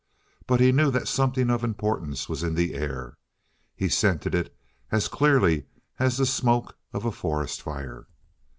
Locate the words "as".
4.89-5.07, 5.99-6.17